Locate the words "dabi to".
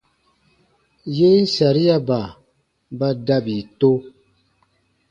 3.25-3.91